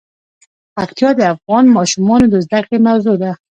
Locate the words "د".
1.15-1.21, 2.29-2.35